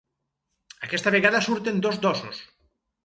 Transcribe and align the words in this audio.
Aquesta 0.87 1.13
vegada 1.17 1.43
surten 1.49 1.77
dos 1.85 2.01
dosos. 2.07 2.41